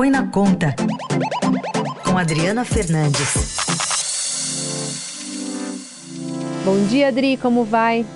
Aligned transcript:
Põe 0.00 0.08
na 0.08 0.26
Conta, 0.28 0.74
com 2.06 2.16
Adriana 2.16 2.64
Fernandes. 2.64 3.58
Bom 6.64 6.86
dia, 6.86 7.08
Adri, 7.08 7.36
como 7.36 7.64
vai? 7.64 8.06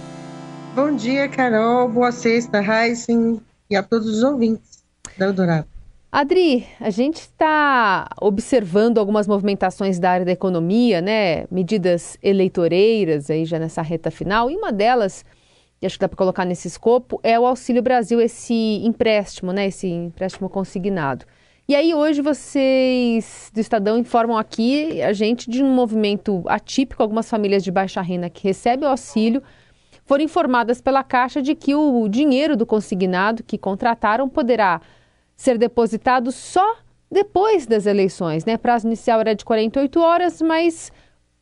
Bom 0.75 0.97
dia, 0.97 1.29
Carol. 1.29 1.91
Boa 1.91 2.11
sexta, 2.11 2.63
Heisen 2.63 3.39
e 3.69 3.77
a 3.77 3.83
todos 3.83 4.09
os 4.09 4.23
ouvintes 4.23 4.83
da 5.19 5.27
Eldorado. 5.27 5.67
Adri, 6.11 6.67
a 6.81 6.89
gente 6.89 7.17
está 7.17 8.09
observando 8.19 8.97
algumas 8.97 9.29
movimentações 9.29 9.99
da 9.99 10.11
área 10.11 10.25
da 10.25 10.33
economia, 10.33 11.03
né? 11.03 11.45
Medidas 11.51 12.17
eleitoreiras 12.23 13.29
aí 13.29 13.45
já 13.45 13.59
nessa 13.59 13.83
reta 13.83 14.11
final, 14.11 14.51
e 14.51 14.57
uma 14.57 14.73
delas, 14.73 15.23
e 15.83 15.87
acho 15.87 15.97
que 15.97 16.01
dá 16.01 16.09
para 16.09 16.17
colocar 16.17 16.47
nesse 16.47 16.67
escopo, 16.67 17.21
é 17.23 17.39
o 17.39 17.45
Auxílio 17.45 17.83
Brasil, 17.83 18.23
esse 18.23 18.81
empréstimo, 18.87 19.53
né? 19.53 19.67
Esse 19.67 19.87
empréstimo 19.87 20.49
consignado. 20.49 21.27
E 21.67 21.75
aí 21.75 21.95
hoje 21.95 22.21
vocês 22.21 23.51
do 23.55 23.59
Estadão 23.59 23.97
informam 23.97 24.37
aqui 24.37 25.01
a 25.01 25.15
gente 25.15 25.49
de 25.49 25.63
um 25.63 25.75
movimento 25.75 26.43
atípico, 26.47 27.03
algumas 27.03 27.29
famílias 27.31 27.65
de 27.65 27.71
baixa 27.71 28.03
renda 28.03 28.29
que 28.29 28.47
recebem 28.47 28.87
o 28.87 28.91
auxílio 28.91 29.43
foram 30.05 30.23
informadas 30.23 30.83
pela 30.83 31.03
Caixa 31.03 31.41
de 31.41 31.55
que 31.55 31.75
o 31.75 32.07
dinheiro 32.07 32.55
do 32.55 32.67
consignado 32.67 33.43
que 33.43 33.57
contrataram 33.57 34.29
poderá 34.29 34.79
ser 35.35 35.57
depositado 35.57 36.31
só 36.31 36.77
depois 37.11 37.67
das 37.67 37.87
eleições, 37.87 38.45
né? 38.45 38.59
Prazo 38.59 38.87
inicial 38.87 39.21
era 39.21 39.35
de 39.35 39.43
48 39.43 39.99
horas, 40.01 40.43
mas 40.43 40.93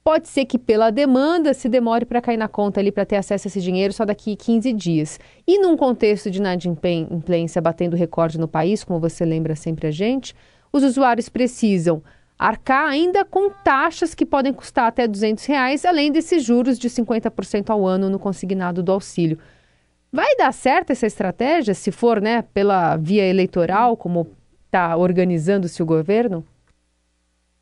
pode 0.05 0.29
ser 0.29 0.45
que 0.45 0.59
pela 0.59 0.91
demanda 0.91 1.55
se 1.55 1.69
demore 1.69 2.05
para 2.05 2.20
cair 2.20 2.37
na 2.37 2.48
conta 2.48 2.80
ali 2.80 2.91
para 2.91 3.06
ter 3.06 3.16
acesso 3.16 3.47
a 3.47 3.48
esse 3.48 3.61
dinheiro 3.61 3.92
só 3.92 4.05
daqui 4.05 4.34
15 4.34 4.73
dias. 4.73 5.20
E 5.47 5.59
num 5.59 5.77
contexto 5.77 6.30
de 6.30 6.38
inadimplência 6.38 7.62
batendo 7.62 7.97
recorde 7.97 8.38
no 8.38 8.48
país, 8.48 8.83
como 8.83 8.98
você 8.98 9.25
lembra 9.25 9.55
sempre 9.55 9.87
a 9.87 9.91
gente, 9.91 10.34
os 10.73 10.83
usuários 10.83 11.28
precisam 11.28 12.02
arcar 12.38 12.88
ainda 12.88 13.25
com 13.25 13.50
taxas 13.50 14.14
que 14.14 14.27
podem 14.27 14.53
custar 14.53 14.89
até 14.89 15.06
200 15.06 15.44
reais, 15.47 15.84
além 15.84 16.11
desses 16.11 16.42
juros 16.42 16.78
de 16.78 16.91
50% 16.91 17.70
ao 17.70 17.87
ano 17.87 18.11
no 18.11 18.19
consignado 18.19 18.83
do 18.83 18.91
auxílio. 18.91 19.39
Vai 20.11 20.37
dar 20.37 20.53
certo 20.53 20.91
essa 20.91 21.06
estratégia, 21.06 21.72
se 21.72 21.92
for 21.92 22.20
né, 22.20 22.42
pela 22.53 22.97
via 22.97 23.25
eleitoral, 23.25 23.97
como 23.97 24.27
está 24.66 24.97
organizando-se 24.97 25.83
o 25.83 25.87
governo? 25.87 26.44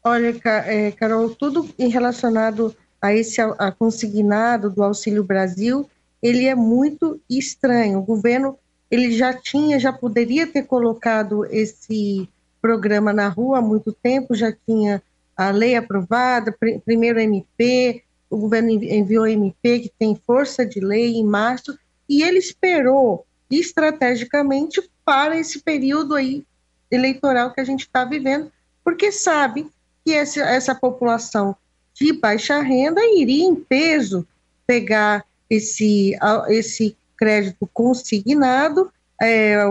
Olha, 0.03 0.35
é, 0.67 0.93
Carol, 0.93 1.35
tudo 1.35 1.69
relacionado 1.79 2.75
a 3.01 3.15
esse 3.15 3.41
a 3.41 3.71
consignado 3.71 4.71
do 4.71 4.83
Auxílio 4.83 5.23
Brasil, 5.23 5.89
ele 6.23 6.47
é 6.47 6.55
muito 6.55 7.21
estranho. 7.29 7.99
O 7.99 8.03
governo 8.03 8.59
ele 8.91 9.13
já 9.13 9.33
tinha, 9.33 9.79
já 9.79 9.93
poderia 9.93 10.47
ter 10.47 10.65
colocado 10.65 11.45
esse 11.47 12.29
programa 12.61 13.13
na 13.13 13.29
rua 13.29 13.59
há 13.59 13.63
muito 13.63 13.93
tempo, 13.93 14.35
já 14.35 14.53
tinha 14.67 15.03
a 15.37 15.51
lei 15.51 15.77
aprovada, 15.77 16.53
pr 16.53 16.81
primeiro 16.85 17.21
MP, 17.21 18.03
o 18.29 18.37
governo 18.37 18.71
enviou 18.71 19.27
MP 19.27 19.81
que 19.81 19.93
tem 19.99 20.21
força 20.27 20.67
de 20.67 20.81
lei 20.81 21.15
em 21.15 21.25
março, 21.25 21.79
e 22.09 22.23
ele 22.23 22.39
esperou 22.39 23.25
estrategicamente 23.51 24.83
para 25.05 25.39
esse 25.39 25.61
período 25.61 26.15
aí 26.15 26.45
eleitoral 26.91 27.53
que 27.53 27.61
a 27.61 27.65
gente 27.65 27.83
está 27.83 28.05
vivendo, 28.05 28.51
porque 28.85 29.13
sabe 29.13 29.71
que 30.11 30.15
essa, 30.15 30.75
população 30.75 31.55
de 31.95 32.13
baixa 32.13 32.61
renda 32.61 33.01
iria 33.15 33.45
em 33.45 33.55
peso 33.55 34.27
pegar 34.67 35.25
esse, 35.49 36.17
esse 36.49 36.97
crédito 37.17 37.69
consignado, 37.73 38.91
é, 39.23 39.63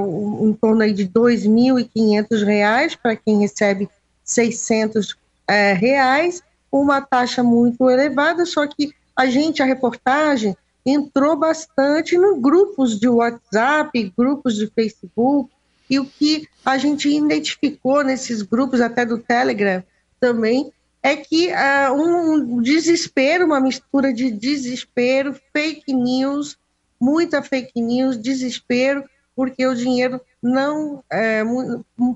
em 0.41 0.53
torno 0.53 0.81
aí 0.81 0.93
de 0.93 1.03
R$ 1.03 1.09
2.500 1.09 2.97
para 3.01 3.17
quem 3.17 3.39
recebe 3.39 3.85
R$ 3.85 3.91
600 4.23 5.17
é, 5.47 5.73
reais, 5.73 6.41
uma 6.71 7.01
taxa 7.01 7.43
muito 7.43 7.89
elevada, 7.89 8.45
só 8.45 8.65
que 8.65 8.93
a 9.15 9.25
gente, 9.25 9.61
a 9.61 9.65
reportagem, 9.65 10.55
entrou 10.85 11.35
bastante 11.35 12.15
em 12.15 12.41
grupos 12.41 12.97
de 12.97 13.09
WhatsApp, 13.09 14.13
grupos 14.17 14.55
de 14.55 14.67
Facebook, 14.67 15.51
e 15.89 15.99
o 15.99 16.05
que 16.05 16.47
a 16.63 16.77
gente 16.77 17.09
identificou 17.09 18.03
nesses 18.03 18.41
grupos, 18.41 18.79
até 18.79 19.05
do 19.05 19.17
Telegram 19.17 19.83
também, 20.19 20.71
é 21.01 21.15
que 21.15 21.49
uh, 21.49 21.93
um 21.93 22.61
desespero, 22.61 23.45
uma 23.45 23.59
mistura 23.59 24.13
de 24.13 24.31
desespero, 24.31 25.39
fake 25.53 25.93
news, 25.93 26.57
muita 26.99 27.41
fake 27.41 27.81
news, 27.81 28.17
desespero, 28.17 29.03
porque 29.35 29.65
o 29.65 29.75
dinheiro 29.75 30.19
não. 30.41 31.03
É, 31.09 31.41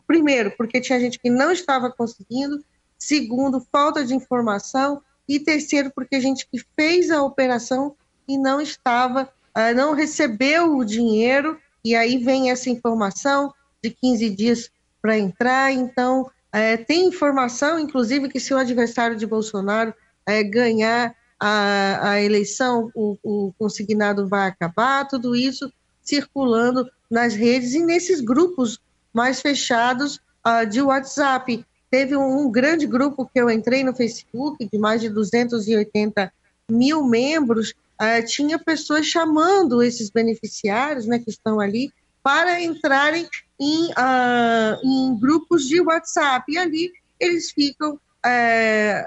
primeiro, 0.05 0.51
porque 0.57 0.81
tinha 0.81 0.99
gente 0.99 1.17
que 1.19 1.29
não 1.29 1.51
estava 1.51 1.89
conseguindo, 1.89 2.63
segundo, 2.97 3.65
falta 3.71 4.03
de 4.03 4.13
informação, 4.13 5.01
e 5.27 5.39
terceiro, 5.39 5.91
porque 5.95 6.17
a 6.17 6.19
gente 6.19 6.47
que 6.51 6.61
fez 6.75 7.09
a 7.09 7.23
operação 7.23 7.95
e 8.27 8.37
não 8.37 8.59
estava, 8.59 9.29
uh, 9.57 9.75
não 9.75 9.93
recebeu 9.93 10.75
o 10.75 10.83
dinheiro, 10.83 11.57
e 11.83 11.95
aí 11.95 12.17
vem 12.17 12.51
essa 12.51 12.69
informação 12.69 13.53
de 13.81 13.89
15 13.91 14.29
dias 14.29 14.69
para 15.01 15.17
entrar. 15.17 15.71
Então, 15.71 16.29
uh, 16.53 16.85
tem 16.85 17.07
informação, 17.07 17.79
inclusive, 17.79 18.29
que 18.29 18.39
se 18.39 18.53
o 18.53 18.57
adversário 18.57 19.15
de 19.15 19.25
Bolsonaro 19.25 19.91
uh, 19.91 20.49
ganhar 20.51 21.15
a, 21.39 22.11
a 22.11 22.21
eleição, 22.21 22.89
o, 22.95 23.17
o 23.23 23.53
consignado 23.59 24.27
vai 24.27 24.47
acabar, 24.47 25.07
tudo 25.07 25.35
isso 25.35 25.71
circulando 26.01 26.89
nas 27.09 27.33
redes 27.33 27.73
e 27.73 27.83
nesses 27.83 28.21
grupos 28.21 28.79
mais 29.13 29.41
fechados 29.41 30.19
uh, 30.45 30.65
de 30.69 30.81
WhatsApp. 30.81 31.65
Teve 31.89 32.15
um, 32.15 32.45
um, 32.45 32.51
grande 32.51 32.87
grupo 32.87 33.25
que 33.25 33.39
eu 33.39 33.49
entrei 33.49 33.83
no 33.83 33.93
Facebook, 33.93 34.67
de 34.71 34.77
mais 34.77 35.01
de 35.01 35.09
280 35.09 36.31
mil 36.69 37.03
membros, 37.03 37.71
uh, 38.01 38.25
tinha 38.25 38.57
pessoas 38.57 39.05
chamando 39.05 39.83
esses 39.83 40.09
beneficiários 40.09 41.05
né, 41.05 41.19
que 41.19 41.29
estão 41.29 41.59
ali 41.59 41.91
para 42.23 42.61
entrarem 42.61 43.27
em, 43.59 43.91
uh, 43.91 44.79
em 44.83 45.19
grupos 45.19 45.67
de 45.67 45.81
WhatsApp. 45.81 46.51
E 46.51 46.57
ali 46.57 46.91
eles 47.19 47.51
ficam, 47.51 47.99
é, 48.25 49.05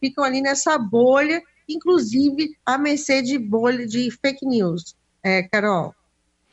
ficam 0.00 0.22
ali 0.22 0.40
nessa 0.40 0.78
bolha, 0.78 1.42
inclusive 1.68 2.56
a 2.64 2.78
mercê 2.78 3.22
de 3.22 3.38
bolha 3.38 3.86
de 3.86 4.10
fake 4.10 4.46
news. 4.46 4.94
É, 5.22 5.42
Carol. 5.44 5.94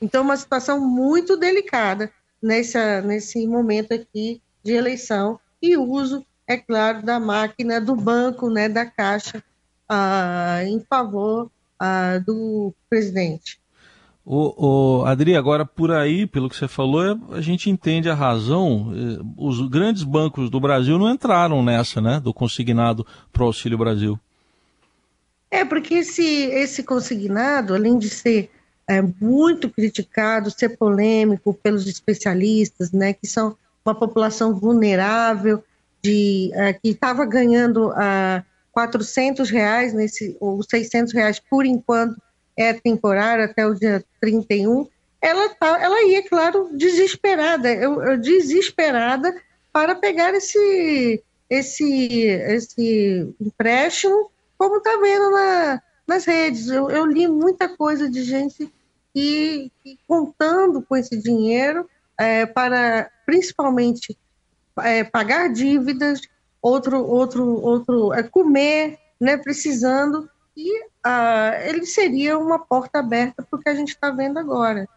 Então, 0.02 0.24
uma 0.24 0.38
situação 0.38 0.80
muito 0.80 1.36
delicada 1.36 2.12
nessa, 2.42 3.02
nesse 3.02 3.46
momento 3.46 3.94
aqui 3.94 4.42
de 4.64 4.74
eleição 4.74 5.40
e 5.62 5.76
uso, 5.76 6.26
é 6.48 6.58
claro, 6.58 7.04
da 7.04 7.20
máquina 7.20 7.82
do 7.82 7.96
banco, 7.96 8.50
né, 8.50 8.70
da 8.70 8.86
Caixa, 8.86 9.44
ah, 9.88 10.62
em 10.64 10.80
favor 10.80 11.52
ah, 11.78 12.18
do 12.20 12.74
presidente. 12.90 13.60
O, 14.26 15.00
o, 15.00 15.06
Adri, 15.06 15.36
agora 15.36 15.66
por 15.66 15.92
aí, 15.92 16.28
pelo 16.28 16.50
que 16.50 16.56
você 16.56 16.68
falou, 16.68 17.04
é, 17.04 17.18
a 17.32 17.42
gente 17.42 17.70
entende 17.70 18.10
a 18.10 18.14
razão. 18.14 18.94
Eh, 18.94 19.24
os 19.38 19.68
grandes 19.68 20.04
bancos 20.04 20.50
do 20.50 20.60
Brasil 20.60 21.00
não 21.00 21.10
entraram 21.10 21.64
nessa, 21.64 22.00
né, 22.00 22.20
do 22.20 22.34
consignado 22.34 23.06
para 23.34 23.44
o 23.44 23.48
Auxílio 23.48 23.78
Brasil. 23.78 24.20
É, 25.50 25.66
porque 25.66 25.96
esse, 25.96 26.24
esse 26.24 26.84
consignado, 26.84 27.74
além 27.74 27.98
de 27.98 28.08
ser 28.10 28.52
é, 28.88 29.02
muito 29.02 29.70
criticado, 29.70 30.52
ser 30.52 30.78
polêmico 30.78 31.54
pelos 31.54 31.88
especialistas, 31.88 32.92
né, 32.92 33.14
que 33.14 33.26
são 33.26 33.56
uma 33.84 33.96
população 33.96 34.54
vulnerável, 34.54 35.64
de, 36.04 36.52
é, 36.54 36.74
que 36.74 36.90
estava 36.90 37.26
ganhando 37.26 37.92
a 37.92 38.44
400 38.72 39.50
reais 39.50 39.94
nesse, 39.94 40.38
ou 40.40 40.64
600 40.64 41.14
reais 41.14 41.40
por 41.40 41.66
enquanto, 41.66 42.22
é 42.60 42.74
temporário 42.74 43.46
até 43.46 43.66
o 43.66 43.74
dia 43.74 44.04
31, 44.20 44.86
ela, 45.22 45.50
tá, 45.56 45.82
ela 45.82 46.04
ia, 46.04 46.28
claro, 46.28 46.70
desesperada, 46.74 47.74
eu, 47.74 48.04
eu 48.04 48.18
desesperada 48.18 49.34
para 49.72 49.96
pegar 49.96 50.34
esse, 50.34 51.24
esse, 51.50 52.26
esse 52.26 53.34
empréstimo, 53.40 54.30
como 54.58 54.78
está 54.78 54.98
vendo 54.98 55.32
na, 55.32 55.82
nas 56.06 56.26
redes. 56.26 56.68
Eu, 56.68 56.90
eu, 56.90 57.06
li 57.06 57.30
muita 57.30 57.70
coisa 57.70 58.10
de 58.10 58.24
gente 58.24 58.70
e, 59.16 59.72
e 59.86 59.98
contando 60.06 60.82
com 60.82 60.98
esse 60.98 61.18
dinheiro 61.18 61.90
é, 62.20 62.46
para 62.46 63.10
principalmente 63.26 64.18
é, 64.80 65.06
pagar 65.06 65.48
dívidas, 65.48 66.20
outro, 66.62 67.06
outro, 67.06 67.46
outro 67.62 68.14
é, 68.14 68.22
comer, 68.22 69.00
né, 69.20 69.38
precisando, 69.38 70.30
e 70.60 70.86
ah, 71.04 71.54
ele 71.64 71.86
seria 71.86 72.38
uma 72.38 72.60
porta 72.60 73.00
aberta 73.00 73.42
para 73.42 73.58
o 73.58 73.62
que 73.62 73.70
a 73.70 73.76
gente 73.76 73.90
está 73.90 74.12
vendo 74.12 74.38
agora. 74.38 74.88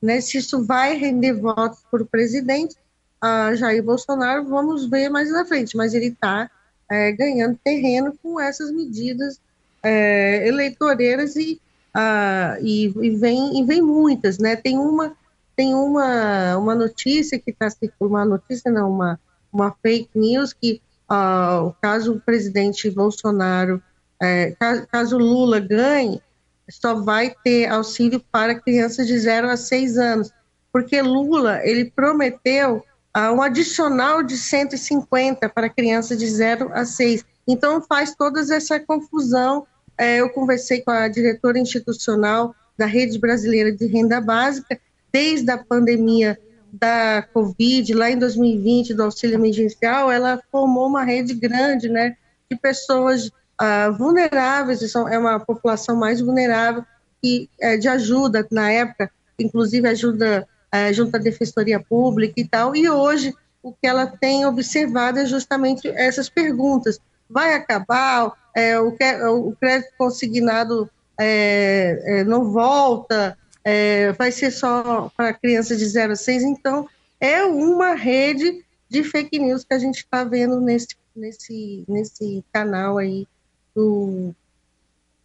Né? 0.00 0.20
Se 0.20 0.38
isso 0.38 0.64
vai 0.64 0.96
render 0.96 1.34
votos 1.34 1.84
para 1.90 2.02
o 2.02 2.06
presidente 2.06 2.76
ah, 3.20 3.54
Jair 3.54 3.82
Bolsonaro, 3.82 4.44
vamos 4.44 4.90
ver 4.90 5.08
mais 5.08 5.30
na 5.30 5.44
frente, 5.44 5.76
mas 5.76 5.94
ele 5.94 6.08
está 6.08 6.50
é, 6.90 7.12
ganhando 7.12 7.58
terreno 7.62 8.12
com 8.20 8.40
essas 8.40 8.72
medidas 8.72 9.40
é, 9.82 10.46
eleitoreiras 10.46 11.36
e 11.36 11.60
ah, 11.94 12.56
e, 12.60 12.86
e, 12.86 13.10
vem, 13.10 13.60
e 13.60 13.64
vem 13.64 13.82
muitas, 13.82 14.38
né? 14.38 14.56
Tem 14.56 14.78
uma 14.78 15.14
tem 15.54 15.74
uma, 15.74 16.56
uma 16.56 16.74
notícia 16.74 17.38
que 17.38 17.50
está 17.50 17.68
uma 18.00 18.24
notícia 18.24 18.72
não, 18.72 18.90
uma, 18.90 19.20
uma 19.52 19.70
fake 19.82 20.08
news 20.14 20.54
que 20.54 20.80
uh, 21.10 21.74
caso 21.80 22.14
o 22.14 22.20
presidente 22.20 22.90
Bolsonaro, 22.90 23.82
é, 24.22 24.54
caso, 24.90 25.18
Lula 25.18 25.58
ganhe, 25.58 26.22
só 26.70 26.94
vai 26.94 27.34
ter 27.42 27.66
auxílio 27.66 28.22
para 28.30 28.54
crianças 28.54 29.06
de 29.06 29.18
0 29.18 29.48
a 29.48 29.56
6 29.56 29.98
anos, 29.98 30.30
porque 30.72 31.02
Lula, 31.02 31.60
ele 31.64 31.90
prometeu 31.90 32.84
uh, 33.16 33.32
um 33.34 33.42
adicional 33.42 34.22
de 34.22 34.36
150 34.36 35.48
para 35.48 35.68
crianças 35.68 36.18
de 36.18 36.26
0 36.26 36.70
a 36.72 36.84
6. 36.84 37.24
Então 37.46 37.82
faz 37.82 38.14
toda 38.14 38.40
essa 38.40 38.78
confusão. 38.78 39.66
É, 39.98 40.20
eu 40.20 40.30
conversei 40.30 40.80
com 40.80 40.90
a 40.92 41.08
diretora 41.08 41.58
institucional 41.58 42.54
da 42.78 42.86
Rede 42.86 43.18
Brasileira 43.18 43.72
de 43.72 43.86
Renda 43.86 44.20
Básica, 44.20 44.80
desde 45.12 45.50
a 45.50 45.58
pandemia 45.58 46.38
da 46.72 47.22
Covid, 47.34 47.92
lá 47.92 48.10
em 48.10 48.18
2020, 48.18 48.94
do 48.94 49.02
auxílio 49.02 49.34
emergencial, 49.34 50.10
ela 50.10 50.40
formou 50.50 50.86
uma 50.86 51.04
rede 51.04 51.34
grande 51.34 51.88
né, 51.88 52.16
de 52.50 52.56
pessoas 52.56 53.30
uh, 53.62 53.92
vulneráveis, 53.96 54.90
são, 54.90 55.08
é 55.08 55.18
uma 55.18 55.38
população 55.38 55.96
mais 55.96 56.20
vulnerável, 56.20 56.84
e 57.22 57.48
é, 57.60 57.76
de 57.76 57.88
ajuda 57.88 58.46
na 58.50 58.70
época, 58.70 59.08
inclusive 59.38 59.86
ajuda 59.86 60.46
é, 60.72 60.92
junto 60.92 61.14
à 61.14 61.18
Defensoria 61.20 61.78
Pública 61.78 62.34
e 62.36 62.44
tal, 62.44 62.74
e 62.74 62.90
hoje 62.90 63.32
o 63.62 63.72
que 63.72 63.86
ela 63.86 64.06
tem 64.06 64.44
observado 64.44 65.20
é 65.20 65.26
justamente 65.26 65.86
essas 65.88 66.28
perguntas. 66.28 66.98
Vai 67.30 67.54
acabar? 67.54 68.32
É, 68.54 68.78
o, 68.78 68.88
o, 68.88 69.56
crédito 69.56 69.92
consignado 69.96 70.90
é, 71.18 72.02
é, 72.04 72.24
não 72.24 72.50
volta? 72.50 73.38
é, 73.64 74.12
vai 74.12 74.32
ser 74.32 74.50
só 74.50 75.10
para 75.16 75.32
crianças 75.32 75.78
de 75.78 75.86
0 75.86 76.12
a 76.12 76.16
6, 76.16 76.42
então 76.42 76.88
é 77.20 77.44
uma 77.44 77.94
rede 77.94 78.64
de 78.88 79.04
fake 79.04 79.38
news 79.38 79.64
que 79.64 79.74
a 79.74 79.78
gente 79.78 79.98
está 79.98 80.24
vendo 80.24 80.60
nesse, 80.60 80.88
nesse, 81.14 81.84
nesse 81.88 82.44
canal 82.52 82.98
aí 82.98 83.26
do, 83.74 84.34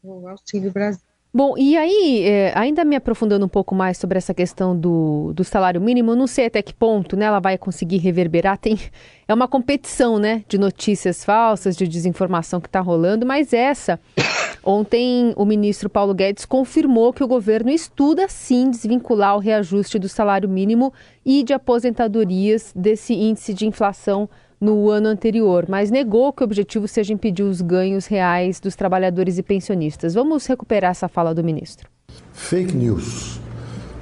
do 0.04 0.28
Auxílio 0.28 0.72
Brasil. 0.72 1.08
Bom, 1.34 1.56
e 1.56 1.78
aí, 1.78 2.24
é, 2.24 2.52
ainda 2.58 2.84
me 2.84 2.96
aprofundando 2.96 3.46
um 3.46 3.50
pouco 3.50 3.76
mais 3.76 3.98
sobre 3.98 4.18
essa 4.18 4.34
questão 4.34 4.76
do, 4.76 5.34
do 5.36 5.44
salário 5.44 5.80
mínimo, 5.80 6.16
não 6.16 6.26
sei 6.26 6.48
até 6.48 6.64
que 6.64 6.74
ponto 6.74 7.16
né, 7.16 7.26
ela 7.26 7.40
vai 7.40 7.60
conseguir 7.60 7.98
reverberar. 7.98 8.58
Tem, 8.58 8.80
é 9.28 9.34
uma 9.34 9.48
competição 9.48 10.18
né, 10.18 10.44
de 10.48 10.58
notícias 10.58 11.24
falsas, 11.24 11.76
de 11.76 11.88
desinformação 11.88 12.60
que 12.60 12.68
está 12.68 12.80
rolando, 12.80 13.24
mas 13.24 13.54
essa. 13.54 14.00
Ontem, 14.64 15.34
o 15.36 15.46
ministro 15.46 15.90
Paulo 15.90 16.14
Guedes 16.14 16.44
confirmou 16.44 17.14
que 17.14 17.24
o 17.24 17.28
governo 17.28 17.70
estuda 17.70 18.28
sim 18.28 18.72
desvincular 18.72 19.36
o 19.36 19.40
reajuste 19.40 20.00
do 20.00 20.10
salário 20.10 20.50
mínimo 20.50 20.92
e 21.24 21.44
de 21.44 21.54
aposentadorias 21.54 22.74
desse 22.76 23.14
índice 23.14 23.54
de 23.54 23.68
inflação 23.68 24.28
no 24.60 24.90
ano 24.90 25.08
anterior, 25.08 25.66
mas 25.70 25.92
negou 25.92 26.34
que 26.34 26.42
o 26.42 26.46
objetivo 26.46 26.88
seja 26.88 27.14
impedir 27.14 27.44
os 27.44 27.62
ganhos 27.62 28.08
reais 28.08 28.60
dos 28.60 28.76
trabalhadores 28.76 29.38
e 29.38 29.44
pensionistas. 29.44 30.16
Vamos 30.16 30.46
recuperar 30.46 30.92
essa 30.92 31.08
fala 31.08 31.34
do 31.34 31.44
ministro. 31.44 31.88
Fake 32.34 32.76
news. 32.76 33.40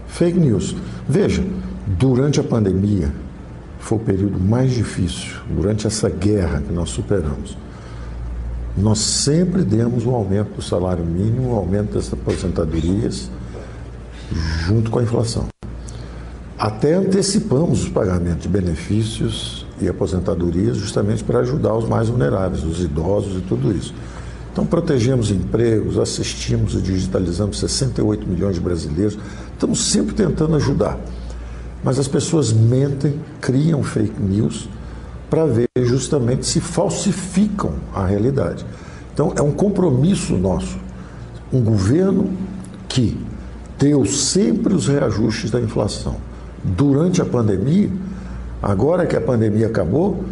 Fake 0.07 0.39
news. 0.39 0.75
Veja, 1.07 1.43
durante 1.85 2.39
a 2.39 2.43
pandemia 2.43 3.11
foi 3.79 3.97
o 3.97 4.01
período 4.01 4.39
mais 4.39 4.71
difícil, 4.71 5.35
durante 5.49 5.85
essa 5.85 6.09
guerra 6.09 6.61
que 6.61 6.73
nós 6.73 6.89
superamos. 6.89 7.57
Nós 8.77 8.99
sempre 8.99 9.63
demos 9.63 10.05
um 10.05 10.15
aumento 10.15 10.55
do 10.55 10.61
salário 10.61 11.05
mínimo, 11.05 11.51
um 11.51 11.55
aumento 11.55 11.93
das 11.93 12.11
aposentadorias, 12.11 13.29
junto 14.65 14.89
com 14.89 14.99
a 14.99 15.03
inflação. 15.03 15.47
Até 16.57 16.93
antecipamos 16.93 17.83
os 17.83 17.89
pagamentos 17.89 18.43
de 18.43 18.49
benefícios 18.49 19.64
e 19.79 19.87
aposentadorias 19.87 20.77
justamente 20.77 21.23
para 21.23 21.39
ajudar 21.39 21.75
os 21.75 21.87
mais 21.87 22.09
vulneráveis, 22.09 22.63
os 22.63 22.81
idosos 22.81 23.37
e 23.37 23.41
tudo 23.41 23.71
isso. 23.71 23.93
Então, 24.51 24.65
protegemos 24.65 25.31
empregos, 25.31 25.99
assistimos 25.99 26.75
e 26.75 26.81
digitalizamos 26.81 27.59
68 27.59 28.25
milhões 28.25 28.55
de 28.55 28.61
brasileiros, 28.61 29.17
estamos 29.51 29.91
sempre 29.91 30.15
tentando 30.15 30.55
ajudar. 30.55 30.97
Mas 31.83 31.99
as 31.99 32.07
pessoas 32.07 32.53
mentem, 32.53 33.19
criam 33.41 33.83
fake 33.83 34.21
news 34.21 34.69
para 35.29 35.45
ver 35.45 35.67
justamente 35.83 36.45
se 36.45 36.61
falsificam 36.61 37.73
a 37.93 38.05
realidade. 38.05 38.65
Então, 39.13 39.33
é 39.35 39.41
um 39.41 39.51
compromisso 39.51 40.37
nosso. 40.37 40.77
Um 41.51 41.61
governo 41.61 42.29
que 42.87 43.17
deu 43.77 44.05
sempre 44.05 44.73
os 44.73 44.87
reajustes 44.87 45.51
da 45.51 45.59
inflação. 45.59 46.15
Durante 46.63 47.21
a 47.21 47.25
pandemia, 47.25 47.89
Agora 48.65 49.05
que 49.05 49.15
a 49.15 49.21
pandemia 49.21 49.67
acabou, 49.67 50.25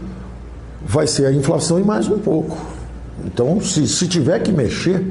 vai 0.81 1.05
ser 1.05 1.27
a 1.27 1.31
inflação 1.31 1.79
e 1.79 1.83
mais 1.83 2.07
um 2.07 2.17
pouco. 2.17 2.57
Então, 3.23 3.61
se, 3.61 3.87
se 3.87 4.07
tiver 4.07 4.41
que 4.41 4.51
mexer, 4.51 5.05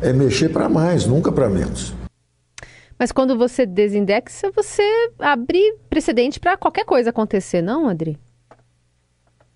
é 0.00 0.12
mexer 0.12 0.50
para 0.50 0.68
mais, 0.68 1.04
nunca 1.04 1.32
para 1.32 1.48
menos. 1.48 1.92
Mas 2.96 3.10
quando 3.10 3.36
você 3.36 3.66
desindexa, 3.66 4.52
você 4.54 5.10
abre 5.18 5.74
precedente 5.90 6.38
para 6.38 6.56
qualquer 6.56 6.84
coisa 6.84 7.10
acontecer, 7.10 7.62
não, 7.62 7.88
Adri? 7.88 8.16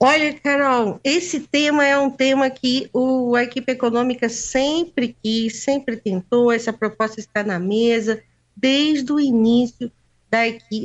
Olha, 0.01 0.35
Carol, 0.41 0.99
esse 1.05 1.39
tema 1.39 1.87
é 1.87 1.97
um 1.97 2.11
tema 2.11 2.51
que 2.51 2.91
o, 2.93 3.37
a 3.37 3.45
equipe 3.45 3.71
econômica 3.71 4.29
sempre 4.29 5.17
quis, 5.23 5.63
sempre 5.63 5.97
tentou, 5.97 6.51
essa 6.51 6.73
proposta 6.73 7.21
está 7.21 7.45
na 7.45 7.61
mesa 7.61 8.21
desde 8.57 9.13
o 9.13 9.21
início 9.21 9.93
da, 10.33 10.39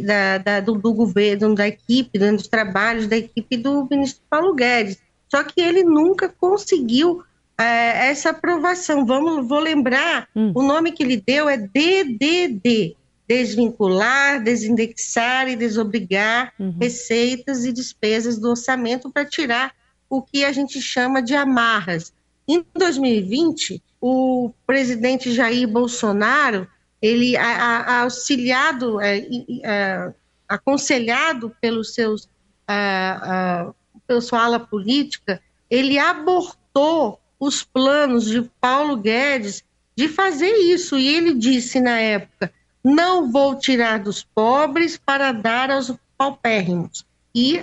da, 0.03 0.37
da 0.37 0.59
do, 0.59 0.73
do, 0.75 0.93
governo, 0.93 1.55
da 1.55 1.69
equipe, 1.69 2.19
né, 2.19 2.33
dos 2.33 2.49
trabalhos 2.49 3.07
da 3.07 3.15
equipe 3.15 3.55
do 3.55 3.87
ministro 3.89 4.21
Paulo 4.29 4.53
Guedes. 4.53 4.99
Só 5.29 5.41
que 5.41 5.61
ele 5.61 5.83
nunca 5.83 6.27
conseguiu 6.27 7.23
é, 7.57 8.09
essa 8.09 8.31
aprovação. 8.31 9.05
Vamos, 9.05 9.47
vou 9.47 9.59
lembrar, 9.59 10.27
hum. 10.35 10.51
o 10.53 10.61
nome 10.61 10.91
que 10.91 11.01
ele 11.01 11.23
deu 11.25 11.47
é 11.47 11.57
DDD, 11.57 12.97
desvincular, 13.25 14.43
desindexar 14.43 15.47
e 15.47 15.55
desobrigar 15.55 16.53
uhum. 16.59 16.75
receitas 16.79 17.63
e 17.63 17.71
despesas 17.71 18.37
do 18.37 18.49
orçamento 18.49 19.09
para 19.09 19.25
tirar 19.25 19.73
o 20.09 20.21
que 20.21 20.43
a 20.43 20.51
gente 20.51 20.81
chama 20.81 21.21
de 21.21 21.35
amarras. 21.35 22.13
Em 22.47 22.65
2020, 22.73 23.81
o 23.99 24.51
presidente 24.65 25.33
Jair 25.33 25.67
Bolsonaro 25.67 26.67
ele 27.01 27.35
a, 27.37 27.43
a, 27.45 28.01
auxiliado, 28.01 28.99
é, 29.01 29.19
é, 29.63 30.13
aconselhado 30.47 31.55
pelos 31.61 31.93
seus, 31.93 32.29
a, 32.67 33.71
pela 34.07 34.21
sua 34.21 34.43
ala 34.43 34.59
política, 34.59 35.41
ele 35.69 35.99
abortou 35.99 37.19
os 37.39 37.63
planos 37.63 38.25
de 38.25 38.41
Paulo 38.59 38.97
Guedes 38.97 39.63
de 39.95 40.07
fazer 40.07 40.53
isso. 40.57 40.97
E 40.97 41.07
ele 41.07 41.33
disse 41.33 41.79
na 41.79 41.99
época: 41.99 42.51
não 42.83 43.31
vou 43.31 43.55
tirar 43.55 43.99
dos 43.99 44.23
pobres 44.23 44.97
para 44.97 45.31
dar 45.31 45.69
aos 45.69 45.93
paupérrimos. 46.17 47.05
E 47.35 47.61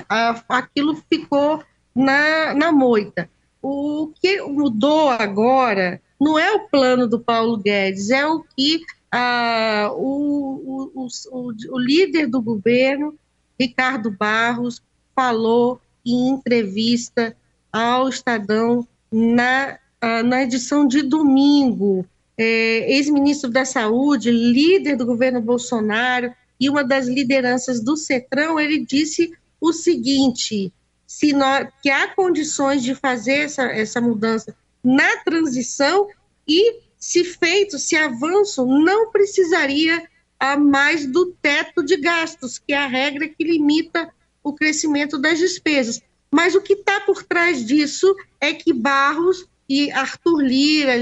aquilo 0.48 1.02
ficou 1.10 1.62
na, 1.94 2.54
na 2.54 2.70
moita. 2.70 3.28
O 3.60 4.12
que 4.20 4.40
mudou 4.42 5.08
agora 5.10 6.00
não 6.20 6.38
é 6.38 6.52
o 6.52 6.68
plano 6.68 7.08
do 7.08 7.18
Paulo 7.18 7.56
Guedes, 7.56 8.10
é 8.10 8.26
o 8.26 8.44
que 8.56 8.82
o, 9.92 10.90
o, 10.94 11.08
o, 11.30 11.52
o 11.70 11.78
líder 11.78 12.26
do 12.26 12.42
governo, 12.42 13.14
Ricardo 13.58 14.10
Barros, 14.10 14.82
falou 15.14 15.80
em 16.04 16.30
entrevista 16.30 17.36
ao 17.72 18.08
Estadão 18.08 18.86
na, 19.10 19.78
na 20.24 20.42
edição 20.42 20.86
de 20.86 21.02
domingo. 21.02 22.04
É, 22.36 22.92
Ex-ministro 22.96 23.48
da 23.48 23.64
Saúde, 23.64 24.30
líder 24.30 24.96
do 24.96 25.06
governo 25.06 25.40
Bolsonaro 25.40 26.32
e 26.58 26.68
uma 26.68 26.82
das 26.82 27.06
lideranças 27.06 27.80
do 27.80 27.96
CETRAN, 27.96 28.60
ele 28.60 28.84
disse 28.84 29.32
o 29.60 29.72
seguinte: 29.72 30.72
se 31.06 31.32
nós, 31.32 31.68
que 31.80 31.90
há 31.90 32.08
condições 32.08 32.82
de 32.82 32.94
fazer 32.94 33.40
essa, 33.40 33.62
essa 33.64 34.00
mudança 34.00 34.54
na 34.82 35.18
transição 35.18 36.08
e 36.46 36.80
se 37.04 37.22
feito, 37.22 37.78
se 37.78 37.94
avanço, 37.96 38.64
não 38.64 39.10
precisaria 39.10 40.08
a 40.40 40.56
mais 40.56 41.06
do 41.06 41.32
teto 41.32 41.84
de 41.84 41.98
gastos, 41.98 42.58
que 42.58 42.72
é 42.72 42.78
a 42.78 42.86
regra 42.86 43.28
que 43.28 43.44
limita 43.44 44.10
o 44.42 44.54
crescimento 44.54 45.18
das 45.18 45.38
despesas. 45.38 46.00
Mas 46.30 46.54
o 46.54 46.62
que 46.62 46.72
está 46.72 47.00
por 47.00 47.22
trás 47.22 47.62
disso 47.62 48.16
é 48.40 48.54
que 48.54 48.72
Barros 48.72 49.46
e 49.68 49.92
Arthur 49.92 50.40
Lira, 50.40 50.94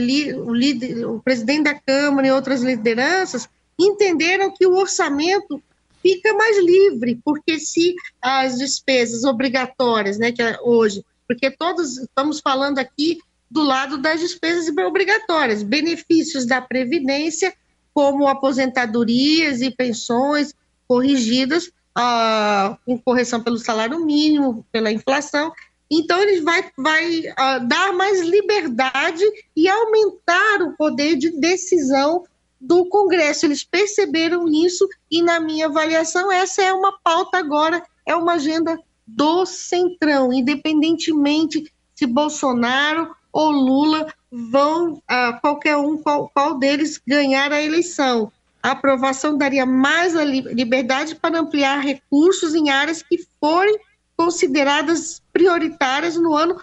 o, 0.44 0.52
líder, 0.52 1.06
o 1.06 1.20
presidente 1.20 1.64
da 1.64 1.78
Câmara 1.78 2.26
e 2.26 2.32
outras 2.32 2.62
lideranças, 2.62 3.48
entenderam 3.78 4.52
que 4.52 4.66
o 4.66 4.74
orçamento 4.74 5.62
fica 6.02 6.34
mais 6.34 6.58
livre, 6.58 7.20
porque 7.24 7.60
se 7.60 7.94
as 8.20 8.58
despesas 8.58 9.22
obrigatórias, 9.22 10.18
né, 10.18 10.32
que 10.32 10.42
é 10.42 10.58
hoje, 10.62 11.04
porque 11.28 11.48
todos 11.48 11.96
estamos 11.96 12.40
falando 12.40 12.80
aqui 12.80 13.20
do 13.52 13.62
lado 13.62 13.98
das 13.98 14.18
despesas 14.18 14.74
obrigatórias, 14.78 15.62
benefícios 15.62 16.46
da 16.46 16.62
Previdência, 16.62 17.52
como 17.92 18.26
aposentadorias 18.26 19.60
e 19.60 19.70
pensões, 19.70 20.54
corrigidas, 20.88 21.66
uh, 21.66 22.74
com 22.86 22.98
correção 22.98 23.42
pelo 23.42 23.58
salário 23.58 24.02
mínimo, 24.06 24.64
pela 24.72 24.90
inflação. 24.90 25.52
Então, 25.90 26.18
ele 26.22 26.40
vai, 26.40 26.64
vai 26.78 27.20
uh, 27.20 27.68
dar 27.68 27.92
mais 27.92 28.22
liberdade 28.22 29.22
e 29.54 29.68
aumentar 29.68 30.62
o 30.62 30.74
poder 30.74 31.16
de 31.16 31.38
decisão 31.38 32.24
do 32.58 32.86
Congresso. 32.86 33.44
Eles 33.44 33.62
perceberam 33.62 34.48
isso 34.48 34.88
e, 35.10 35.20
na 35.20 35.38
minha 35.38 35.66
avaliação, 35.66 36.32
essa 36.32 36.62
é 36.62 36.72
uma 36.72 36.98
pauta 37.04 37.36
agora, 37.36 37.82
é 38.06 38.16
uma 38.16 38.32
agenda 38.34 38.78
do 39.06 39.44
Centrão, 39.44 40.32
independentemente 40.32 41.70
se 41.94 42.06
Bolsonaro 42.06 43.14
ou 43.32 43.50
Lula 43.50 44.06
vão, 44.30 44.94
uh, 44.94 45.40
qualquer 45.40 45.76
um, 45.76 45.96
qual, 45.96 46.28
qual 46.28 46.58
deles 46.58 47.00
ganhar 47.06 47.52
a 47.52 47.62
eleição. 47.62 48.30
A 48.62 48.72
aprovação 48.72 49.36
daria 49.36 49.66
mais 49.66 50.14
liberdade 50.14 51.16
para 51.16 51.40
ampliar 51.40 51.80
recursos 51.80 52.54
em 52.54 52.70
áreas 52.70 53.02
que 53.02 53.26
forem 53.40 53.76
consideradas 54.16 55.20
prioritárias 55.32 56.16
no 56.16 56.34
ano 56.36 56.60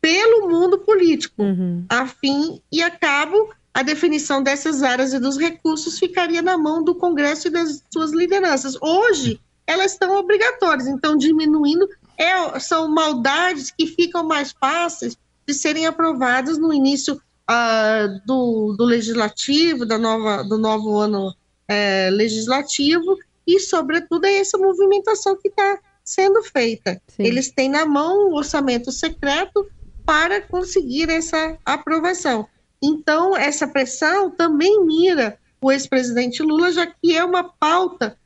pelo 0.00 0.48
mundo 0.48 0.78
político. 0.78 1.42
Uhum. 1.42 1.84
A 1.88 2.06
fim 2.06 2.62
e 2.70 2.82
a 2.82 2.90
cabo, 2.90 3.52
a 3.74 3.82
definição 3.82 4.42
dessas 4.42 4.82
áreas 4.82 5.12
e 5.12 5.18
dos 5.18 5.36
recursos 5.36 5.98
ficaria 5.98 6.40
na 6.40 6.56
mão 6.56 6.84
do 6.84 6.94
Congresso 6.94 7.48
e 7.48 7.50
das 7.50 7.82
suas 7.92 8.12
lideranças. 8.12 8.76
Hoje, 8.80 9.40
elas 9.66 9.92
estão 9.92 10.16
obrigatórias, 10.16 10.86
então 10.86 11.16
diminuindo 11.16 11.88
é, 12.16 12.58
são 12.60 12.88
maldades 12.88 13.70
que 13.70 13.86
ficam 13.86 14.24
mais 14.24 14.52
fáceis 14.52 15.16
de 15.46 15.54
serem 15.54 15.86
aprovadas 15.86 16.58
no 16.58 16.72
início 16.72 17.14
uh, 17.50 18.26
do, 18.26 18.74
do, 18.76 18.84
legislativo, 18.84 19.84
da 19.84 19.98
nova, 19.98 20.42
do 20.44 20.58
novo 20.58 20.96
ano 20.96 21.34
é, 21.66 22.10
legislativo, 22.10 23.16
e, 23.46 23.58
sobretudo, 23.58 24.24
é 24.26 24.38
essa 24.38 24.58
movimentação 24.58 25.36
que 25.36 25.48
está 25.48 25.78
sendo 26.04 26.42
feita. 26.42 27.00
Sim. 27.08 27.24
Eles 27.24 27.50
têm 27.50 27.68
na 27.68 27.86
mão 27.86 28.28
o 28.28 28.36
orçamento 28.36 28.92
secreto 28.92 29.66
para 30.04 30.40
conseguir 30.40 31.08
essa 31.08 31.56
aprovação. 31.64 32.46
Então, 32.82 33.36
essa 33.36 33.66
pressão 33.66 34.30
também 34.30 34.84
mira 34.84 35.38
o 35.60 35.70
ex-presidente 35.70 36.42
Lula, 36.42 36.72
já 36.72 36.86
que 36.86 37.16
é 37.16 37.24
uma 37.24 37.44
pauta 37.44 38.16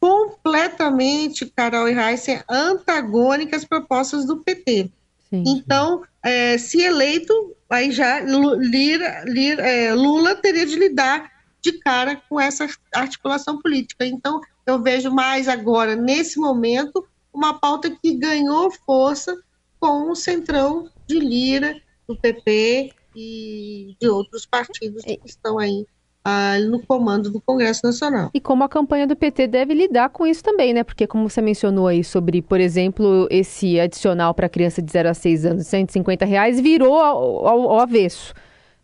completamente, 0.00 1.46
Carol 1.46 1.88
e 1.88 1.92
Heissen, 1.92 2.42
antagônica 2.48 3.56
às 3.56 3.64
propostas 3.64 4.24
do 4.24 4.38
PT. 4.38 4.90
Sim. 5.30 5.44
Então, 5.46 6.02
é, 6.22 6.58
se 6.58 6.82
eleito, 6.82 7.56
aí 7.68 7.92
já 7.92 8.20
Lira, 8.20 9.24
Lira, 9.24 9.62
é, 9.62 9.94
Lula 9.94 10.34
teria 10.34 10.66
de 10.66 10.76
lidar 10.76 11.30
de 11.62 11.72
cara 11.78 12.20
com 12.28 12.40
essa 12.40 12.66
articulação 12.94 13.60
política. 13.60 14.04
Então, 14.04 14.40
eu 14.66 14.82
vejo 14.82 15.10
mais 15.10 15.48
agora, 15.48 15.94
nesse 15.94 16.38
momento, 16.38 17.06
uma 17.32 17.58
pauta 17.58 17.90
que 17.90 18.14
ganhou 18.14 18.70
força 18.84 19.36
com 19.78 20.10
o 20.10 20.16
centrão 20.16 20.90
de 21.06 21.18
Lira, 21.18 21.80
do 22.08 22.16
PP 22.16 22.92
e 23.14 23.96
de 24.00 24.08
outros 24.08 24.44
partidos 24.46 25.02
que 25.04 25.20
estão 25.24 25.58
aí 25.58 25.86
ah, 26.24 26.58
no 26.58 26.80
comando 26.80 27.30
do 27.30 27.40
Congresso 27.40 27.80
Nacional. 27.84 28.30
E 28.34 28.40
como 28.40 28.62
a 28.62 28.68
campanha 28.68 29.06
do 29.06 29.16
PT 29.16 29.46
deve 29.46 29.74
lidar 29.74 30.10
com 30.10 30.26
isso 30.26 30.42
também, 30.42 30.74
né? 30.74 30.84
Porque 30.84 31.06
como 31.06 31.28
você 31.28 31.40
mencionou 31.40 31.86
aí 31.86 32.04
sobre, 32.04 32.42
por 32.42 32.60
exemplo, 32.60 33.26
esse 33.30 33.80
adicional 33.80 34.34
para 34.34 34.48
criança 34.48 34.82
de 34.82 34.90
0 34.92 35.08
a 35.08 35.14
6 35.14 35.46
anos, 35.46 35.66
150 35.66 36.24
reais, 36.24 36.60
virou 36.60 36.98
ao, 36.98 37.46
ao, 37.46 37.70
ao 37.70 37.80
avesso. 37.80 38.34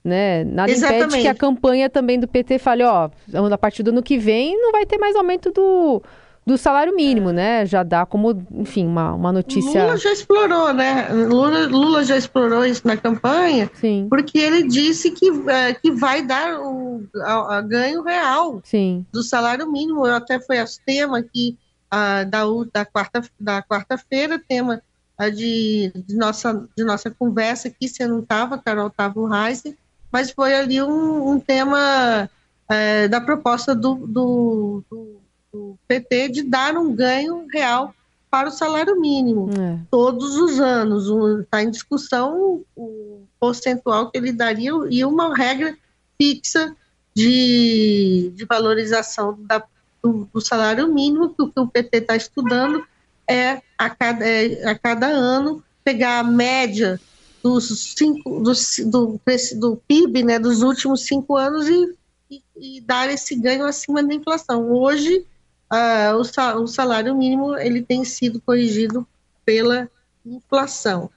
Né? 0.02 0.44
Nada 0.44 0.70
Exatamente. 0.70 1.04
impede 1.06 1.22
que 1.22 1.28
a 1.28 1.34
campanha 1.34 1.90
também 1.90 2.18
do 2.18 2.28
PT 2.28 2.58
fale, 2.58 2.84
ó, 2.84 3.10
a 3.52 3.58
partir 3.58 3.82
do 3.82 3.90
ano 3.90 4.02
que 4.02 4.16
vem 4.16 4.56
não 4.60 4.70
vai 4.70 4.86
ter 4.86 4.98
mais 4.98 5.16
aumento 5.16 5.50
do, 5.50 6.00
do 6.46 6.56
salário 6.56 6.94
mínimo, 6.94 7.32
né? 7.32 7.66
Já 7.66 7.82
dá 7.82 8.06
como, 8.06 8.46
enfim, 8.52 8.86
uma, 8.86 9.12
uma 9.12 9.32
notícia. 9.32 9.82
Lula 9.82 9.96
já 9.96 10.12
explorou, 10.12 10.72
né? 10.72 11.08
Lula, 11.08 11.66
Lula 11.66 12.04
já 12.04 12.16
explorou 12.16 12.64
isso 12.64 12.86
na 12.86 12.96
campanha, 12.96 13.68
Sim. 13.74 14.06
porque 14.08 14.38
ele 14.38 14.68
disse 14.68 15.10
que, 15.10 15.28
é, 15.50 15.74
que 15.74 15.90
vai 15.90 16.22
dar 16.22 16.60
o 16.60 17.02
a, 17.24 17.56
a 17.56 17.60
ganho 17.60 18.02
real 18.02 18.60
Sim. 18.62 19.04
do 19.12 19.24
salário 19.24 19.70
mínimo. 19.70 20.06
Eu 20.06 20.14
até 20.14 20.38
foi 20.38 20.62
o 20.62 20.66
tema 20.86 21.18
aqui 21.18 21.58
a, 21.90 22.22
da, 22.22 22.44
da 22.72 22.84
quarta 22.84 23.22
da 23.40 23.60
quarta-feira, 23.60 24.38
tema 24.38 24.80
a 25.18 25.28
de, 25.28 25.90
de, 26.06 26.14
nossa, 26.14 26.68
de 26.76 26.84
nossa 26.84 27.10
conversa 27.10 27.68
aqui, 27.68 27.88
você 27.88 28.06
não 28.06 28.20
estava, 28.20 28.58
Carol 28.58 28.88
estava 28.88 29.18
o 29.18 29.26
Reis, 29.26 29.64
mas 30.12 30.30
foi 30.30 30.54
ali 30.54 30.80
um, 30.82 31.30
um 31.30 31.40
tema 31.40 32.30
é, 32.68 33.08
da 33.08 33.20
proposta 33.20 33.74
do, 33.74 33.94
do, 33.94 34.84
do 34.90 35.20
do 35.56 35.78
PT 35.88 36.28
de 36.28 36.42
dar 36.42 36.76
um 36.76 36.94
ganho 36.94 37.46
real 37.50 37.94
para 38.30 38.48
o 38.48 38.52
salário 38.52 39.00
mínimo 39.00 39.48
é. 39.58 39.78
todos 39.90 40.36
os 40.36 40.60
anos. 40.60 41.06
Está 41.40 41.62
em 41.62 41.70
discussão 41.70 42.62
o 42.76 43.22
percentual 43.40 44.10
que 44.10 44.18
ele 44.18 44.32
daria 44.32 44.72
e 44.90 45.04
uma 45.04 45.34
regra 45.34 45.76
fixa 46.20 46.76
de, 47.14 48.30
de 48.34 48.44
valorização 48.44 49.38
da, 49.40 49.62
do, 50.02 50.28
do, 50.32 50.40
salário 50.40 50.92
mínimo, 50.92 51.30
que 51.30 51.42
o 51.42 51.48
que 51.50 51.60
o 51.60 51.66
PT 51.66 51.98
está 51.98 52.16
estudando 52.16 52.84
é 53.26 53.62
a 53.78 53.90
cada, 53.90 54.26
é, 54.26 54.68
a 54.68 54.78
cada 54.78 55.06
ano 55.06 55.62
pegar 55.82 56.18
a 56.18 56.24
média 56.24 57.00
dos 57.42 57.94
cinco, 57.96 58.40
do, 58.40 58.52
do, 58.86 59.20
do 59.58 59.76
PIB 59.88 60.24
né, 60.24 60.38
dos 60.38 60.62
últimos 60.62 61.04
cinco 61.04 61.36
anos 61.36 61.68
e, 61.68 61.94
e, 62.30 62.42
e 62.56 62.80
dar 62.80 63.08
esse 63.08 63.34
ganho 63.36 63.64
acima 63.64 64.02
da 64.02 64.12
inflação. 64.12 64.70
Hoje, 64.70 65.24
uh, 65.72 66.16
o, 66.16 66.66
salário 66.66 67.14
mínimo 67.14 67.56
ele 67.56 67.82
tem 67.82 68.04
sido 68.04 68.40
corrigido 68.40 69.06
pela 69.44 69.88
inflação. 70.24 71.10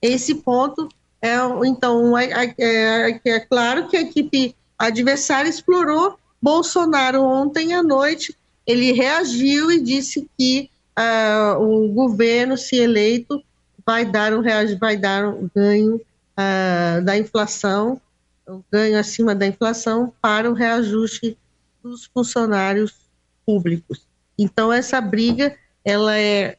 Esse 0.00 0.36
ponto 0.36 0.88
é, 1.20 1.36
então, 1.64 2.18
é, 2.18 2.54
é, 2.58 3.20
é, 3.24 3.40
claro 3.40 3.86
que 3.86 3.96
a 3.96 4.00
equipe 4.00 4.56
adversária 4.76 5.48
explorou 5.48 6.18
Bolsonaro 6.40 7.22
ontem 7.22 7.72
à 7.72 7.82
noite, 7.82 8.36
ele 8.66 8.90
reagiu 8.90 9.70
e 9.70 9.80
disse 9.80 10.28
que 10.36 10.68
uh, 10.98 11.62
o 11.62 11.88
governo, 11.88 12.58
se 12.58 12.76
eleito, 12.76 13.40
vai 13.86 14.04
dar 14.04 14.32
um, 14.32 14.42
vai 14.78 14.96
dar 14.96 15.28
um 15.28 15.48
ganho 15.54 15.96
uh, 15.96 17.04
da 17.04 17.16
inflação, 17.16 18.00
um 18.48 18.60
ganho 18.72 18.98
acima 18.98 19.36
da 19.36 19.46
inflação 19.46 20.12
para 20.20 20.50
o 20.50 20.54
reajuste 20.54 21.38
dos 21.80 22.06
funcionários 22.06 23.01
públicos. 23.44 24.06
Então 24.38 24.72
essa 24.72 25.00
briga 25.00 25.56
ela 25.84 26.16
é 26.18 26.56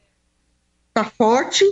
tá 0.92 1.04
forte 1.04 1.64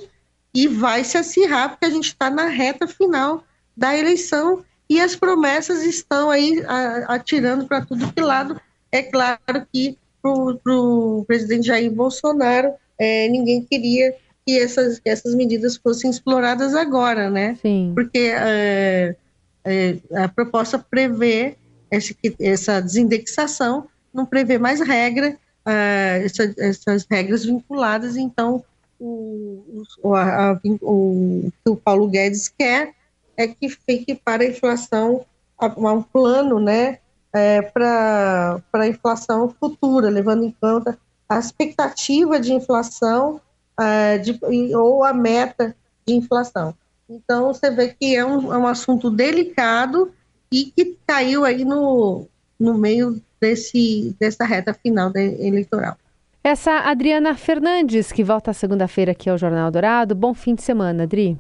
e 0.54 0.66
vai 0.66 1.04
se 1.04 1.16
acirrar 1.16 1.71
porque 1.71 1.87
a 1.87 1.90
gente 1.90 2.07
está 2.07 2.28
na 2.28 2.47
reta 2.47 2.87
final 2.88 3.45
da 3.76 3.97
eleição 3.97 4.64
e 4.88 5.00
as 5.00 5.16
promessas 5.16 5.83
estão 5.85 6.31
aí 6.31 6.62
atirando 7.09 7.66
para 7.66 7.85
tudo 7.85 8.12
que 8.12 8.21
lado. 8.21 8.61
É 8.90 9.02
claro 9.02 9.66
que 9.73 9.97
para 10.21 10.31
o 10.31 11.25
presidente 11.26 11.66
Jair 11.66 11.90
Bolsonaro 11.90 12.75
é, 12.99 13.28
ninguém 13.28 13.62
queria 13.64 14.14
que 14.47 14.59
essas, 14.59 14.99
que 14.99 15.09
essas 15.09 15.35
medidas 15.35 15.76
fossem 15.76 16.11
exploradas 16.11 16.75
agora, 16.75 17.31
né? 17.31 17.57
Sim. 17.62 17.92
Porque 17.95 18.33
é, 18.35 19.16
é, 19.64 19.97
a 20.14 20.28
proposta 20.28 20.78
prevê 20.78 21.57
essa, 21.90 22.14
essa 22.40 22.81
desindexação 22.81 23.88
não 24.12 24.26
prevê 24.26 24.59
mais 24.59 24.81
regra, 24.81 25.37
uh, 25.66 26.25
essa, 26.25 26.54
essas 26.59 27.07
regras 27.11 27.45
vinculadas, 27.45 28.16
então 28.16 28.64
o, 29.00 29.85
o, 30.02 30.14
a, 30.14 30.61
o, 30.81 31.50
que 31.64 31.71
o 31.71 31.76
Paulo 31.76 32.09
Guedes 32.09 32.49
quer 32.49 32.95
é 33.37 33.49
que 33.49 33.69
fique 33.69 34.14
para 34.14 34.42
a 34.42 34.47
inflação 34.47 35.25
um 35.61 36.02
plano 36.02 36.59
né, 36.59 36.99
é, 37.33 37.62
para 37.62 38.61
a 38.73 38.87
inflação 38.87 39.54
futura, 39.59 40.11
levando 40.11 40.45
em 40.45 40.54
conta 40.61 40.99
a 41.28 41.38
expectativa 41.38 42.38
de 42.38 42.52
inflação 42.52 43.40
é, 43.81 44.19
de, 44.19 44.38
ou 44.75 45.04
a 45.04 45.12
meta 45.12 45.75
de 46.07 46.14
inflação. 46.14 46.75
Então, 47.09 47.52
você 47.52 47.71
vê 47.71 47.88
que 47.88 48.16
é 48.16 48.25
um, 48.25 48.52
é 48.52 48.59
um 48.59 48.66
assunto 48.66 49.11
delicado 49.11 50.12
e 50.50 50.66
que 50.66 50.99
caiu 51.07 51.45
aí 51.45 51.64
no, 51.64 52.26
no 52.59 52.75
meio 52.75 53.21
desse, 53.42 54.14
dessa 54.20 54.44
reta 54.44 54.72
final 54.72 55.12
da 55.12 55.20
eleitoral. 55.20 55.96
Essa 56.44 56.78
Adriana 56.78 57.34
Fernandes, 57.34 58.12
que 58.12 58.22
volta 58.22 58.52
segunda-feira 58.52 59.12
aqui 59.12 59.28
ao 59.28 59.37
Jornal 59.37 59.70
Dourado. 59.70 60.14
Bom 60.14 60.32
fim 60.32 60.54
de 60.54 60.62
semana, 60.62 61.02
Adri. 61.02 61.37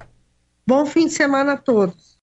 Bom 0.66 0.84
fim 0.84 1.06
de 1.06 1.12
semana 1.12 1.52
a 1.52 1.56
todos. 1.56 2.18